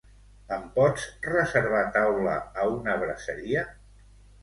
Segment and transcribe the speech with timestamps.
[0.55, 3.71] Em pots reservar taula a una braseria?